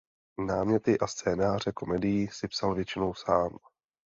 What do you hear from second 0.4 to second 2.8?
Náměty a scénáře komedií si psal